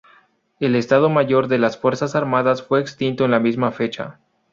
El 0.59 0.75
Estado 0.75 1.11
Mayor 1.11 1.47
de 1.47 1.59
las 1.59 1.77
Fuerzas 1.77 2.15
Armadas 2.15 2.63
fue 2.63 2.81
extinto 2.81 3.23
en 3.23 3.29
la 3.29 3.39
misma 3.39 3.71
fecha. 3.71 4.19